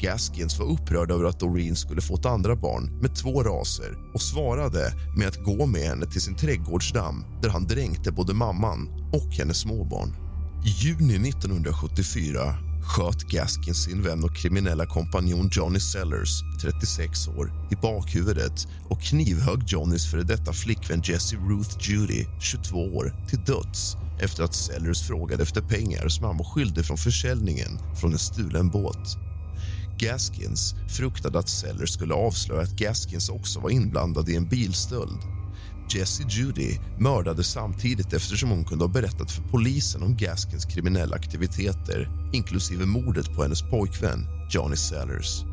Gaskins 0.00 0.58
var 0.58 0.66
upprörd 0.66 1.10
över 1.10 1.24
att 1.24 1.40
Doreen 1.40 1.76
skulle 1.76 2.00
få 2.00 2.14
ett 2.14 2.26
andra 2.26 2.56
barn 2.56 3.00
med 3.02 3.16
två 3.16 3.42
raser 3.42 3.98
och 4.14 4.22
svarade 4.22 4.92
med 5.16 5.28
att 5.28 5.44
gå 5.44 5.66
med 5.66 5.82
henne 5.82 6.06
till 6.06 6.20
sin 6.20 6.36
trädgårdsdamm 6.36 7.24
där 7.42 7.48
han 7.48 7.66
dränkte 7.66 8.12
både 8.12 8.34
mamman 8.34 8.88
och 9.12 9.32
hennes 9.32 9.60
småbarn. 9.60 10.16
I 10.64 10.68
juni 10.68 11.28
1974 11.28 12.69
sköt 12.82 13.22
Gaskins 13.22 13.84
sin 13.84 14.02
vän 14.02 14.24
och 14.24 14.36
kriminella 14.36 14.86
kompanjon 14.86 15.48
Johnny 15.52 15.80
Sellers, 15.80 16.42
36 16.62 17.28
år, 17.28 17.52
i 17.70 17.76
bakhuvudet 17.76 18.66
och 18.88 19.02
knivhögg 19.02 19.62
Johnnys 19.66 20.10
före 20.10 20.22
detta 20.22 20.52
flickvän 20.52 21.02
Jessie 21.04 21.38
Ruth 21.38 21.90
Judy, 21.90 22.26
22 22.40 22.76
år, 22.76 23.14
till 23.28 23.44
döds 23.44 23.96
efter 24.20 24.44
att 24.44 24.54
Sellers 24.54 25.02
frågade 25.02 25.42
efter 25.42 25.60
pengar 25.60 26.08
som 26.08 26.24
han 26.24 26.36
var 26.36 26.44
skyldig 26.44 26.84
från 26.84 26.98
försäljningen 26.98 27.78
från 28.00 28.12
en 28.12 28.18
stulen 28.18 28.68
båt. 28.68 29.16
Gaskins 29.98 30.74
fruktade 30.88 31.38
att 31.38 31.48
Sellers 31.48 31.90
skulle 31.90 32.14
avslöja 32.14 32.62
att 32.62 32.76
Gaskins 32.76 33.28
också 33.28 33.60
var 33.60 33.70
inblandad 33.70 34.28
i 34.28 34.36
en 34.36 34.48
bilstöld. 34.48 35.39
Jessie 35.94 36.26
Judy 36.28 36.78
mördades 36.98 37.46
samtidigt 37.46 38.12
eftersom 38.12 38.50
hon 38.50 38.64
kunde 38.64 38.84
ha 38.84 38.92
berättat 38.92 39.30
för 39.30 39.42
polisen 39.42 40.02
om 40.02 40.16
Gaskins 40.16 40.64
kriminella 40.64 41.16
aktiviteter 41.16 42.08
inklusive 42.32 42.86
mordet 42.86 43.34
på 43.34 43.42
hennes 43.42 43.62
pojkvän 43.62 44.26
Johnny 44.50 44.76
Sellers. 44.76 45.44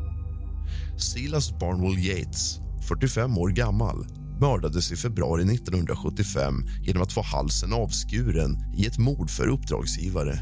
Silas 0.98 1.58
Barnwell 1.58 1.98
Yates, 1.98 2.58
45 2.88 3.38
år 3.38 3.48
gammal 3.48 4.06
mördades 4.40 4.92
i 4.92 4.96
februari 4.96 5.42
1975 5.42 6.54
genom 6.82 7.02
att 7.02 7.12
få 7.12 7.22
halsen 7.22 7.72
avskuren 7.72 8.58
i 8.76 8.86
ett 8.86 8.98
mord 8.98 9.30
för 9.30 9.48
uppdragsgivare. 9.48 10.38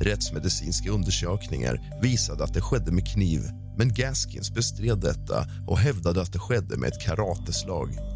Rättsmedicinska 0.00 0.90
undersökningar 0.90 1.98
visade 2.02 2.44
att 2.44 2.54
det 2.54 2.60
skedde 2.60 2.92
med 2.92 3.08
kniv 3.08 3.40
men 3.78 3.94
Gaskins 3.94 4.54
bestred 4.54 4.98
detta 4.98 5.46
och 5.66 5.78
hävdade 5.78 6.22
att 6.22 6.32
det 6.32 6.38
skedde 6.38 6.76
med 6.76 6.88
ett 6.88 7.02
karateslag. 7.06 8.15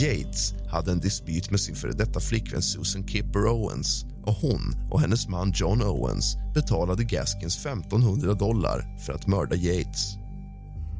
Yates 0.00 0.54
hade 0.68 0.92
en 0.92 1.00
dispyt 1.00 1.50
med 1.50 1.60
sin 1.60 1.74
före 1.74 1.92
detta 1.92 2.20
flickvän 2.20 2.62
Susan 2.62 3.08
Kipper 3.08 3.46
Owens 3.46 4.04
och 4.24 4.34
hon 4.34 4.74
och 4.90 5.00
hennes 5.00 5.28
man 5.28 5.52
John 5.54 5.82
Owens 5.82 6.36
betalade 6.54 7.04
Gaskins 7.04 7.66
1500 7.66 8.34
dollar 8.34 8.98
för 9.06 9.12
att 9.12 9.26
mörda 9.26 9.56
Yates. 9.56 10.14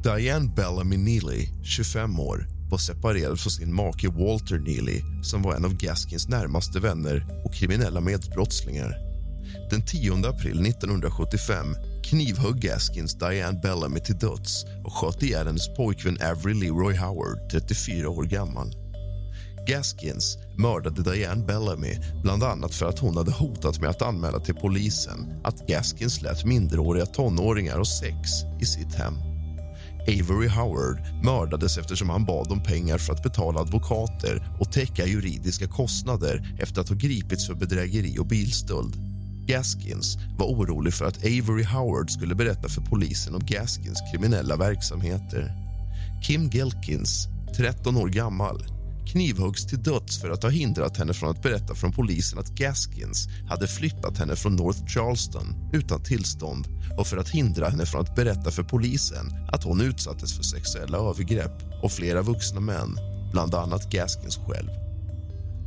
Diane 0.03 0.49
Bellamy 0.55 0.97
Neely, 0.97 1.47
25 1.63 2.19
år, 2.19 2.47
var 2.69 2.77
separerad 2.77 3.39
från 3.39 3.51
sin 3.51 3.73
make 3.73 4.07
Walter 4.07 4.59
Neely 4.59 5.01
som 5.23 5.41
var 5.41 5.55
en 5.55 5.65
av 5.65 5.73
Gaskins 5.73 6.27
närmaste 6.27 6.79
vänner 6.79 7.43
och 7.45 7.53
kriminella 7.53 8.01
medbrottslingar. 8.01 9.08
Den 9.69 9.85
10 9.85 10.13
april 10.13 10.65
1975 10.65 11.75
knivhögg 12.03 12.55
Gaskins 12.55 13.13
Diane 13.13 13.59
Bellamy 13.63 13.99
till 13.99 14.17
döds 14.17 14.65
och 14.85 14.93
sköt 14.93 15.23
ihjäl 15.23 15.47
hennes 15.47 15.73
pojkvän 15.75 16.17
Avery 16.21 16.53
Leroy 16.53 16.95
Howard, 16.95 17.49
34 17.51 18.09
år 18.09 18.23
gammal. 18.23 18.75
Gaskins 19.67 20.37
mördade 20.57 21.03
Diane 21.03 21.45
Bellamy 21.45 21.97
bland 22.23 22.43
annat 22.43 22.75
för 22.75 22.85
att 22.85 22.99
hon 22.99 23.17
hade 23.17 23.31
hotat 23.31 23.81
med 23.81 23.89
att 23.89 24.01
anmäla 24.01 24.39
till 24.39 24.55
polisen 24.55 25.41
att 25.43 25.67
Gaskins 25.67 26.21
lät 26.21 26.45
minderåriga 26.45 27.05
tonåringar 27.05 27.77
ha 27.77 27.85
sex 27.85 28.29
i 28.61 28.65
sitt 28.65 28.95
hem. 28.95 29.13
Avery 30.01 30.47
Howard 30.47 30.97
mördades 31.23 31.77
eftersom 31.77 32.09
han 32.09 32.25
bad 32.25 32.51
om 32.51 32.63
pengar 32.63 32.97
för 32.97 33.13
att 33.13 33.23
betala 33.23 33.59
advokater 33.59 34.57
och 34.59 34.71
täcka 34.71 35.05
juridiska 35.05 35.67
kostnader 35.67 36.55
efter 36.59 36.81
att 36.81 36.89
ha 36.89 36.95
gripits 36.95 37.47
för 37.47 37.53
bedrägeri 37.53 38.19
och 38.19 38.27
bilstöld. 38.27 39.08
Gaskins 39.49 40.17
var 40.37 40.45
orolig 40.45 40.93
för 40.93 41.05
att 41.05 41.17
Avery 41.17 41.63
Howard 41.63 42.11
skulle 42.11 42.35
berätta 42.35 42.69
för 42.69 42.81
polisen 42.81 43.35
om 43.35 43.41
Gaskins 43.45 43.99
kriminella 44.11 44.57
verksamheter. 44.57 45.51
Kim 46.23 46.49
Gelkins, 46.49 47.27
13 47.57 47.97
år 47.97 48.07
gammal, 48.07 48.65
knivhuggs 49.11 49.67
till 49.67 49.83
döds 49.83 50.21
för 50.21 50.29
att 50.29 50.43
ha 50.43 50.49
hindrat 50.49 50.97
henne 50.97 51.13
från 51.13 51.29
att 51.29 51.41
berätta 51.41 51.75
från 51.75 51.91
polisen 51.91 52.39
att 52.39 52.49
Gaskins 52.49 53.27
hade 53.49 53.67
flyttat 53.67 54.17
henne 54.17 54.35
från 54.35 54.55
North 54.55 54.85
Charleston 54.87 55.69
utan 55.73 56.03
tillstånd 56.03 56.67
och 56.97 57.07
för 57.07 57.17
att 57.17 57.29
hindra 57.29 57.69
henne 57.69 57.85
från 57.85 58.01
att 58.01 58.15
berätta 58.15 58.51
för 58.51 58.63
polisen 58.63 59.47
att 59.51 59.63
hon 59.63 59.81
utsattes 59.81 60.33
för 60.33 60.43
sexuella 60.43 60.97
övergrepp 60.97 61.83
och 61.83 61.91
flera 61.91 62.21
vuxna 62.21 62.59
män, 62.59 62.97
bland 63.31 63.55
annat 63.55 63.91
Gaskins 63.91 64.37
själv. 64.37 64.69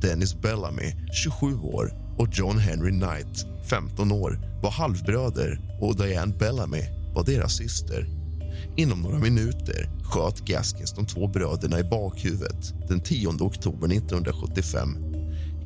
Dennis 0.01 0.35
Bellamy, 0.35 0.95
27 1.13 1.59
år, 1.59 2.02
och 2.19 2.29
John 2.33 2.59
Henry 2.59 2.91
Knight, 2.91 3.47
15 3.71 4.13
år, 4.13 4.41
var 4.63 4.71
halvbröder 4.71 5.61
och 5.81 5.97
Diane 5.97 6.35
Bellamy 6.39 6.83
var 7.15 7.25
deras 7.25 7.57
syster. 7.57 8.07
Inom 8.77 9.03
några 9.03 9.19
minuter 9.19 9.91
sköt 10.03 10.41
Gaskins 10.41 10.93
de 10.93 11.07
två 11.07 11.27
bröderna 11.27 11.81
i 11.81 11.85
bakhuvudet 11.85 12.75
den 12.89 13.01
10 13.01 13.29
oktober 13.29 13.89
1975. 13.93 14.89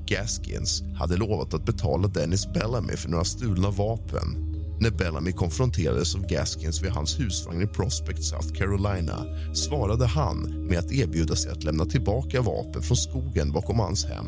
Gaskins 0.07 0.83
hade 0.95 1.17
lovat 1.17 1.55
att 1.55 1.65
betala 1.65 2.09
Dennis 2.09 2.53
Bellamy 2.53 2.97
för 2.97 3.09
några 3.09 3.25
stulna 3.25 3.71
vapen. 3.71 4.53
När 4.81 4.91
Bellamy 4.91 5.33
konfronterades 5.33 6.15
av 6.15 6.26
Gaskins 6.26 6.83
vid 6.83 6.91
hans 6.91 7.21
husvagn 7.21 7.62
i 7.62 7.67
Prospect, 7.67 8.25
South 8.25 8.53
Carolina 8.53 9.25
svarade 9.55 10.07
han 10.07 10.67
med 10.67 10.79
att 10.79 10.93
erbjuda 10.93 11.37
sig 11.37 11.53
att 11.53 11.65
lämna 11.65 11.85
tillbaka 11.85 12.41
vapen 12.41 12.83
från 12.83 12.97
skogen 12.97 13.53
bakom 13.53 13.79
hans 13.79 14.05
hem. 14.05 14.26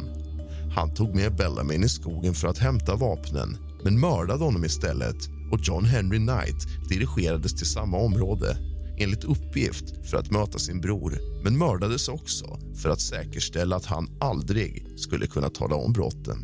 Han 0.79 0.95
tog 0.95 1.15
med 1.15 1.37
Bellamy 1.37 1.75
in 1.75 1.85
i 1.85 1.89
skogen 1.89 2.35
för 2.35 2.49
att 2.49 2.59
hämta 2.59 2.97
vapnen 2.97 3.57
men 3.85 4.01
mördade 4.01 4.45
honom 4.45 4.65
istället 4.65 5.17
och 5.53 5.61
John 5.63 5.85
Henry 5.85 6.19
Knight 6.19 6.89
dirigerades 6.89 7.55
till 7.55 7.67
samma 7.67 7.97
område 7.97 8.57
enligt 8.99 9.25
uppgift 9.25 10.11
för 10.11 10.17
att 10.17 10.31
möta 10.31 10.59
sin 10.59 10.81
bror 10.81 11.19
men 11.45 11.59
mördades 11.59 12.09
också 12.09 12.59
för 12.83 12.89
att 12.89 13.01
säkerställa 13.01 13.77
att 13.77 13.85
han 13.85 14.09
aldrig 14.21 14.87
skulle 14.97 15.27
kunna 15.27 15.49
tala 15.49 15.75
om 15.75 15.93
brotten. 15.93 16.39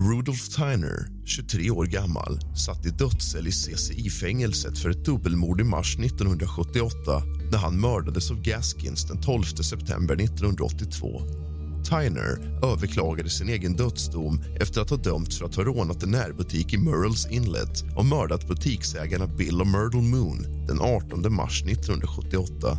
Rudolf 0.00 0.48
Tyner, 0.48 1.08
23 1.24 1.70
år 1.70 1.84
gammal, 1.84 2.40
satt 2.56 2.86
i 2.86 2.90
dödscell 2.90 3.46
i 3.46 3.52
CCI-fängelset 3.52 4.78
för 4.78 4.90
ett 4.90 5.04
dubbelmord 5.04 5.60
i 5.60 5.64
mars 5.64 5.98
1978 5.98 7.22
när 7.52 7.58
han 7.58 7.80
mördades 7.80 8.30
av 8.30 8.42
Gaskins 8.42 9.08
den 9.08 9.20
12 9.20 9.42
september 9.44 10.14
1982. 10.14 11.22
Tyner 11.84 12.60
överklagade 12.62 13.30
sin 13.30 13.48
egen 13.48 13.76
dödsdom 13.76 14.40
efter 14.60 14.80
att 14.80 14.90
ha 14.90 14.96
dömts 14.96 15.38
för 15.38 15.44
att 15.44 15.54
ha 15.54 15.64
rånat 15.64 16.02
en 16.02 16.10
närbutik 16.10 16.72
i 16.72 16.78
Murrells 16.78 17.26
Inlet 17.30 17.84
och 17.96 18.04
mördat 18.04 18.48
butiksägarna 18.48 19.26
Bill 19.26 19.60
och 19.60 19.66
Myrtle 19.66 20.00
Moon 20.00 20.66
den 20.66 20.80
18 20.80 21.34
mars 21.34 21.62
1978. 21.62 22.78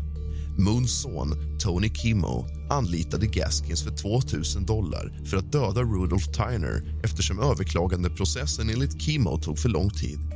Moons 0.57 1.01
son, 1.01 1.57
Tony 1.59 1.89
Kimo, 1.89 2.45
anlitade 2.69 3.27
Gaskins 3.27 3.83
för 3.83 3.91
2 3.91 4.09
000 4.55 4.65
dollar 4.65 5.25
för 5.25 5.37
att 5.37 5.51
döda 5.51 5.81
Rudolph 5.81 6.31
Tyner 6.31 7.01
eftersom 7.03 7.39
överklagandeprocessen 7.39 8.69
enligt 8.69 9.01
Kimo 9.01 9.37
tog 9.37 9.59
för 9.59 9.69
lång 9.69 9.89
tid. 9.89 10.34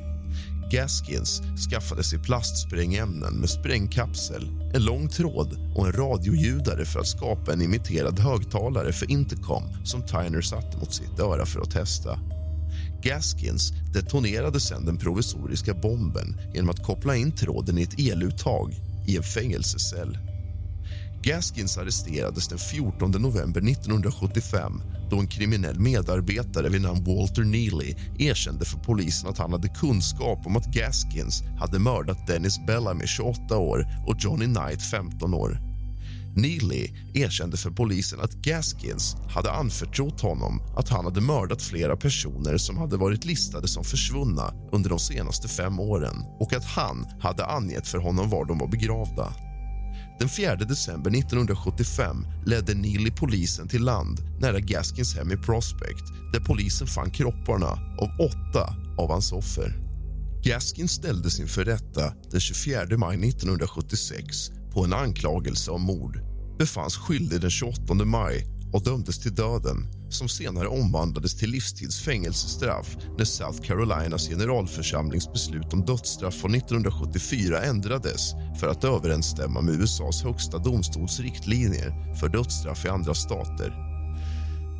Gaskins 0.71 1.41
skaffade 1.69 2.03
sig 2.03 2.19
plastsprängämnen 2.19 3.33
med 3.33 3.49
sprängkapsel, 3.49 4.49
en 4.73 4.85
lång 4.85 5.09
tråd 5.09 5.73
och 5.75 5.85
en 5.87 5.93
radioljudare 5.93 6.85
för 6.85 6.99
att 6.99 7.07
skapa 7.07 7.53
en 7.53 7.61
imiterad 7.61 8.19
högtalare 8.19 8.93
för 8.93 9.11
intercom 9.11 9.63
som 9.83 10.01
Tyner 10.01 10.41
satte 10.41 10.77
mot 10.77 10.93
sitt 10.93 11.19
öra 11.19 11.45
för 11.45 11.61
att 11.61 11.71
testa. 11.71 12.19
Gaskins 13.03 13.73
detonerade 13.93 14.59
sen 14.59 14.85
den 14.85 14.97
provisoriska 14.97 15.73
bomben 15.73 16.37
genom 16.53 16.69
att 16.69 16.85
koppla 16.85 17.15
in 17.15 17.31
tråden 17.31 17.77
i 17.77 17.81
ett 17.81 17.99
eluttag 17.99 18.73
i 19.07 19.17
en 19.17 19.23
fängelsecell. 19.23 20.17
Gaskins 21.23 21.77
arresterades 21.77 22.47
den 22.47 22.57
14 22.57 23.11
november 23.11 23.61
1975 23.61 24.81
då 25.09 25.19
en 25.19 25.27
kriminell 25.27 25.79
medarbetare 25.79 26.69
vid 26.69 26.81
namn 26.81 27.03
Walter 27.03 27.43
Neely 27.43 27.95
erkände 28.19 28.65
för 28.65 28.77
polisen 28.77 29.29
att 29.29 29.37
han 29.37 29.51
hade 29.51 29.67
kunskap 29.67 30.45
om 30.45 30.55
att 30.55 30.73
Gaskins 30.73 31.43
hade 31.59 31.79
mördat 31.79 32.27
Dennis 32.27 32.65
Bellamy, 32.67 33.07
28 33.07 33.57
år 33.57 33.85
och 34.07 34.15
Johnny 34.19 34.45
Knight, 34.45 34.81
15 34.81 35.33
år. 35.33 35.59
Neely 36.35 36.87
erkände 37.13 37.57
för 37.57 37.71
polisen 37.71 38.19
att 38.19 38.33
Gaskins 38.33 39.15
hade 39.29 39.51
anförtrott 39.51 40.21
honom 40.21 40.61
att 40.77 40.89
han 40.89 41.05
hade 41.05 41.21
mördat 41.21 41.61
flera 41.61 41.97
personer 41.97 42.57
som 42.57 42.77
hade 42.77 42.97
varit 42.97 43.25
listade 43.25 43.67
som 43.67 43.83
försvunna 43.83 44.53
under 44.71 44.89
de 44.89 44.99
senaste 44.99 45.47
fem 45.47 45.79
åren 45.79 46.15
och 46.39 46.53
att 46.53 46.65
han 46.65 47.07
hade 47.19 47.45
angett 47.45 47.87
för 47.87 47.97
honom 47.97 48.29
var 48.29 48.45
de 48.45 48.57
var 48.57 48.67
begravda. 48.67 49.33
Den 50.19 50.29
4 50.29 50.55
december 50.55 51.11
1975 51.11 52.25
ledde 52.45 52.73
Neely 52.73 53.11
polisen 53.11 53.67
till 53.67 53.83
land 53.83 54.19
nära 54.39 54.59
Gaskins 54.59 55.15
hem 55.15 55.31
i 55.31 55.37
Prospect 55.37 56.03
där 56.33 56.39
polisen 56.39 56.87
fann 56.87 57.11
kropparna 57.11 57.71
av 58.01 58.09
åtta 58.19 58.75
av 58.97 59.11
hans 59.11 59.31
offer. 59.31 59.73
Gaskin 60.43 60.87
ställdes 60.87 61.39
inför 61.39 61.65
rätta 61.65 62.13
den 62.31 62.39
24 62.39 62.97
maj 62.97 63.29
1976 63.29 64.51
på 64.73 64.83
en 64.83 64.93
anklagelse 64.93 65.71
om 65.71 65.81
mord 65.81 66.19
befanns 66.59 66.97
skyldig 66.97 67.41
den 67.41 67.49
28 67.49 67.93
maj 67.93 68.47
och 68.73 68.83
dömdes 68.83 69.19
till 69.19 69.35
döden 69.35 69.98
som 70.13 70.29
senare 70.29 70.67
omvandlades 70.67 71.35
till 71.35 71.49
livstids 71.49 72.01
fängelsestraff 72.01 72.97
när 73.17 73.25
South 73.25 73.61
Carolinas 73.61 74.29
generalförsamlings 74.29 75.33
beslut 75.33 75.73
om 75.73 75.85
dödsstraff 75.85 76.35
från 76.35 76.55
1974 76.55 77.61
ändrades 77.61 78.31
för 78.59 78.67
att 78.67 78.83
överensstämma 78.83 79.61
med 79.61 79.81
USAs 79.81 80.23
högsta 80.23 80.57
domstols 80.57 81.19
riktlinjer 81.19 82.15
för 82.15 82.29
dödsstraff 82.29 82.85
i 82.85 82.89
andra 82.89 83.13
stater. 83.13 83.73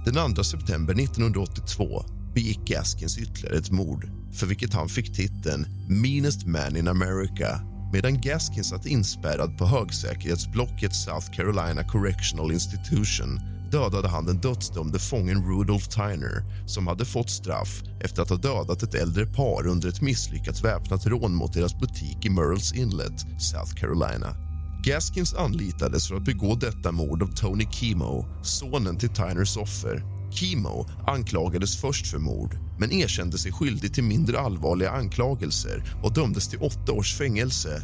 Den 0.06 0.36
2 0.36 0.44
september 0.44 0.94
1982 0.94 2.04
begick 2.34 2.60
Gaskins 2.68 3.18
ytterligare 3.18 3.58
ett 3.58 3.72
mord 3.72 4.10
för 4.34 4.48
vilket 4.48 4.74
han 4.74 4.90
fick 4.90 5.16
titeln 5.16 5.68
Meanest 5.90 6.46
Man 6.46 6.76
in 6.76 6.88
America 6.88 7.62
medan 7.94 8.22
Gaskins 8.22 8.70
satt 8.70 8.86
inspärrad 8.86 9.58
på 9.58 9.66
högsäkerhetsblocket 9.66 10.96
South 10.96 11.32
Carolina 11.32 11.84
Correctional 11.84 12.52
Institution 12.52 13.40
dödade 13.72 14.08
han 14.08 14.26
den 14.26 14.42
dödsdömde 14.42 15.00
fången 15.00 15.46
Rudolf 15.46 15.88
Tyner 15.88 16.44
som 16.68 16.88
hade 16.88 17.06
fått 17.06 17.30
straff 17.30 17.82
efter 18.02 18.22
att 18.22 18.30
ha 18.30 18.38
dödat 18.38 18.84
ett 18.84 18.96
äldre 18.96 19.26
par 19.26 19.68
under 19.68 19.90
ett 19.90 20.02
misslyckat 20.02 20.64
väpnat 20.64 21.06
rån 21.06 21.36
mot 21.36 21.54
deras 21.54 21.80
butik 21.80 22.26
i 22.26 22.30
Merles 22.30 22.74
Inlet, 22.74 23.42
South 23.42 23.74
Carolina. 23.76 24.36
Gaskins 24.84 25.34
anlitades 25.34 26.08
för 26.08 26.16
att 26.16 26.26
begå 26.26 26.56
detta 26.56 26.92
mord 26.92 27.24
av 27.24 27.28
Tony 27.28 27.68
Kimo, 27.72 28.26
sonen 28.44 28.98
till 28.98 29.10
Tyners 29.10 29.58
offer. 29.58 30.04
Kimo 30.32 30.86
anklagades 31.08 31.82
först 31.82 32.08
för 32.08 32.20
mord 32.20 32.58
men 32.80 32.92
erkände 32.92 33.38
sig 33.38 33.52
skyldig 33.52 33.94
till 33.94 34.04
mindre 34.04 34.40
allvarliga 34.40 34.92
anklagelser 34.92 35.84
och 36.04 36.14
dömdes 36.14 36.48
till 36.48 36.60
åtta 36.60 36.92
års 36.92 37.18
fängelse. 37.18 37.82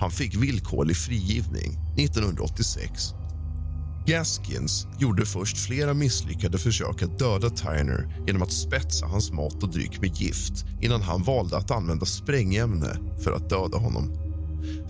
Han 0.00 0.10
fick 0.10 0.36
villkorlig 0.36 0.96
frigivning 0.96 1.78
1986. 1.98 3.17
Gaskins 4.08 4.86
gjorde 4.98 5.26
först 5.26 5.58
flera 5.58 5.94
misslyckade 5.94 6.58
försök 6.58 7.02
att 7.02 7.18
döda 7.18 7.50
Tyner 7.50 8.24
genom 8.26 8.42
att 8.42 8.52
spetsa 8.52 9.06
hans 9.06 9.32
mat 9.32 9.62
och 9.62 9.70
dryck 9.70 10.00
med 10.00 10.16
gift 10.16 10.64
innan 10.80 11.02
han 11.02 11.22
valde 11.22 11.56
att 11.56 11.70
använda 11.70 12.06
sprängämne 12.06 12.98
för 13.24 13.32
att 13.32 13.50
döda 13.50 13.78
honom. 13.78 14.12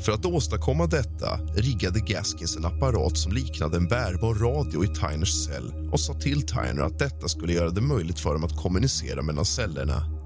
För 0.00 0.12
att 0.12 0.26
åstadkomma 0.26 0.86
detta 0.86 1.38
riggade 1.56 2.00
Gaskins 2.00 2.56
en 2.56 2.64
apparat 2.64 3.18
som 3.18 3.32
liknade 3.32 3.76
en 3.76 3.88
bärbar 3.88 4.34
radio 4.34 4.84
i 4.84 4.88
Tyners 4.88 5.44
cell 5.44 5.90
och 5.92 6.00
sa 6.00 6.14
till 6.14 6.42
Tyner 6.42 6.82
att 6.82 6.98
detta 6.98 7.28
skulle 7.28 7.52
göra 7.52 7.70
det 7.70 7.80
möjligt 7.80 8.20
för 8.20 8.32
dem 8.32 8.44
att 8.44 8.62
kommunicera 8.62 9.22
mellan 9.22 9.44
cellerna. 9.44 10.17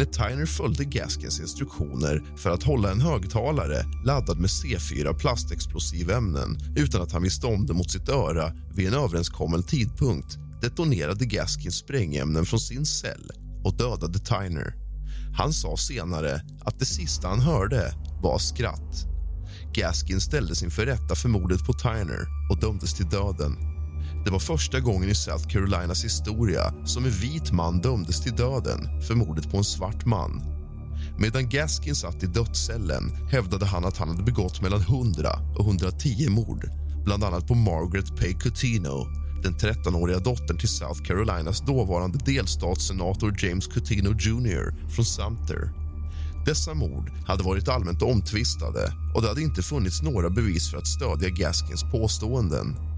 När 0.00 0.06
Tyner 0.06 0.46
följde 0.46 0.84
Gaskins 0.84 1.40
instruktioner 1.40 2.22
för 2.36 2.50
att 2.50 2.62
hålla 2.62 2.90
en 2.90 3.00
högtalare 3.00 3.84
laddad 4.04 4.38
med 4.38 4.50
C4 4.50 5.18
plastexplosivämnen 5.18 6.58
utan 6.76 7.02
att 7.02 7.12
han 7.12 7.22
visste 7.22 7.46
om 7.46 7.66
det 7.66 7.72
mot 7.72 7.90
sitt 7.90 8.08
öra 8.08 8.52
vid 8.74 8.88
en 8.88 8.94
överenskommen 8.94 9.62
tidpunkt 9.62 10.38
detonerade 10.62 11.26
Gaskins 11.26 11.74
sprängämnen 11.74 12.46
från 12.46 12.60
sin 12.60 12.86
cell 12.86 13.30
och 13.64 13.76
dödade 13.76 14.18
Tyner. 14.18 14.74
Han 15.36 15.52
sa 15.52 15.76
senare 15.76 16.40
att 16.64 16.78
det 16.78 16.84
sista 16.84 17.28
han 17.28 17.40
hörde 17.40 17.94
var 18.22 18.38
skratt. 18.38 19.06
Gaskin 19.74 20.20
ställdes 20.20 20.62
inför 20.62 20.86
rätta 20.86 21.14
för 21.14 21.28
mordet 21.28 21.66
på 21.66 21.72
Tyner 21.72 22.26
och 22.50 22.60
dömdes 22.60 22.94
till 22.94 23.08
döden. 23.08 23.79
Det 24.24 24.30
var 24.30 24.38
första 24.38 24.80
gången 24.80 25.08
i 25.10 25.14
South 25.14 25.48
Carolinas 25.48 26.04
historia 26.04 26.74
som 26.84 27.04
en 27.04 27.10
vit 27.10 27.52
man 27.52 27.80
dömdes 27.80 28.22
till 28.22 28.36
döden 28.36 29.02
för 29.02 29.14
mordet 29.14 29.50
på 29.50 29.56
en 29.56 29.64
svart 29.64 30.06
man. 30.06 30.42
Medan 31.18 31.48
Gaskin 31.48 31.94
satt 31.94 32.22
i 32.22 32.26
dödscellen 32.26 33.10
hävdade 33.30 33.66
han 33.66 33.84
att 33.84 33.96
han 33.96 34.08
hade 34.08 34.22
begått 34.22 34.62
mellan 34.62 34.80
100 34.80 35.28
och 35.58 35.66
110 35.66 36.28
mord 36.30 36.68
bland 37.04 37.24
annat 37.24 37.46
på 37.46 37.54
Margaret 37.54 38.16
Pay 38.16 38.34
Coutinho 38.34 39.06
den 39.42 39.54
13-åriga 39.54 40.18
dottern 40.18 40.58
till 40.58 40.68
South 40.68 41.02
Carolinas 41.02 41.60
dåvarande 41.60 42.18
delstatssenator 42.18 43.36
James 43.44 43.66
Coutinho 43.66 44.12
Jr 44.12 44.90
från 44.90 45.04
Sumter. 45.04 45.72
Dessa 46.46 46.74
mord 46.74 47.10
hade 47.26 47.42
varit 47.42 47.68
allmänt 47.68 48.02
omtvistade 48.02 48.92
och 49.14 49.22
det 49.22 49.28
hade 49.28 49.42
inte 49.42 49.62
funnits 49.62 50.02
några 50.02 50.30
bevis 50.30 50.70
för 50.70 50.78
att 50.78 50.86
stödja 50.86 51.28
Gaskins 51.28 51.82
påståenden. 51.82 52.89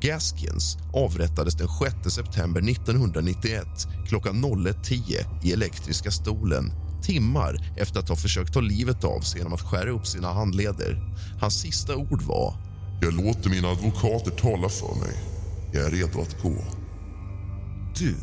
Gaskins 0.00 0.78
avrättades 0.92 1.54
den 1.54 1.68
6 2.04 2.14
september 2.14 2.70
1991 2.70 3.66
klockan 4.06 4.44
01.10 4.44 5.46
i 5.46 5.52
Elektriska 5.52 6.10
stolen 6.10 6.72
timmar 7.02 7.74
efter 7.76 8.00
att 8.00 8.08
ha 8.08 8.16
försökt 8.16 8.52
ta 8.52 8.60
livet 8.60 9.04
av 9.04 9.20
sig 9.20 9.38
genom 9.38 9.52
att 9.52 9.60
skära 9.60 9.90
upp 9.90 10.06
sina 10.06 10.32
handleder. 10.32 11.16
Hans 11.40 11.60
sista 11.60 11.96
ord 11.96 12.22
var... 12.22 12.54
Jag 13.00 13.14
låter 13.14 13.50
mina 13.50 13.68
advokater 13.68 14.30
tala 14.30 14.68
för 14.68 14.94
mig. 14.94 15.16
Jag 15.72 15.86
är 15.86 15.90
redo 15.90 16.20
att 16.20 16.42
gå. 16.42 16.64
Du 17.98 18.16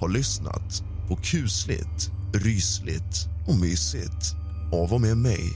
har 0.00 0.08
lyssnat 0.08 0.84
på 1.08 1.16
kusligt, 1.16 2.10
rysligt 2.32 3.28
och 3.46 3.56
mysigt 3.56 4.34
av 4.72 4.92
och 4.92 5.00
med 5.00 5.16
mig, 5.16 5.52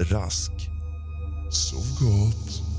Rask. 0.00 0.52
Sov 1.50 1.86
gott. 2.00 2.69